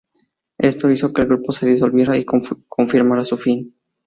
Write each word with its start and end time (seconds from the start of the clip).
Esto 0.57 0.89
hizo 0.89 1.13
que 1.13 1.21
el 1.21 1.27
grupo 1.27 1.51
se 1.51 1.67
disolviera 1.67 2.17
y 2.17 2.25
confirmara 2.25 3.23
su 3.23 3.37
fin. 3.37 3.75